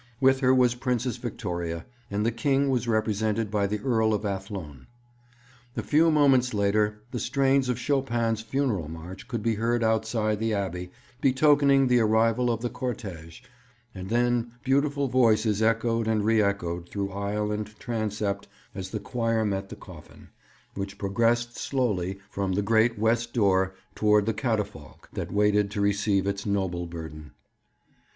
With 0.19 0.39
her 0.39 0.51
was 0.51 0.73
Princess 0.73 1.17
Victoria; 1.17 1.85
and 2.09 2.25
the 2.25 2.31
King 2.31 2.71
was 2.71 2.87
represented 2.87 3.51
by 3.51 3.67
the 3.67 3.77
Earl 3.81 4.15
of 4.15 4.25
Athlone. 4.25 4.87
A 5.77 5.83
few 5.83 6.09
moments 6.09 6.55
later 6.55 7.03
the 7.11 7.19
strains 7.19 7.69
of 7.69 7.77
Chopin's 7.77 8.41
funeral 8.41 8.87
march 8.89 9.27
could 9.27 9.43
be 9.43 9.53
heard 9.53 9.83
outside 9.83 10.39
the 10.39 10.55
Abbey, 10.55 10.89
betokening 11.21 11.85
the 11.85 11.99
arrival 11.99 12.49
of 12.49 12.61
the 12.61 12.69
cortège; 12.71 13.41
and 13.93 14.09
then 14.09 14.53
beautiful 14.63 15.07
voices 15.07 15.61
echoed 15.61 16.07
and 16.07 16.25
re 16.25 16.41
echoed 16.41 16.89
through 16.89 17.11
aisle 17.11 17.51
and 17.51 17.77
transept 17.77 18.47
as 18.73 18.89
the 18.89 18.99
choir 18.99 19.45
met 19.45 19.69
the 19.69 19.75
coffin, 19.75 20.29
which 20.73 20.97
progressed 20.97 21.55
slowly 21.57 22.17
from 22.31 22.53
the 22.53 22.63
great 22.63 22.97
west 22.97 23.33
door 23.33 23.75
towards 23.93 24.25
the 24.25 24.33
catafalque 24.33 25.07
that 25.13 25.31
waited 25.31 25.69
to 25.69 25.79
receive 25.79 26.25
its 26.25 26.43
noble 26.43 26.87
burden. 26.87 27.33